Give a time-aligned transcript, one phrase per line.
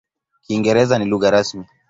[0.43, 1.63] Kiingereza ni lugha rasmi.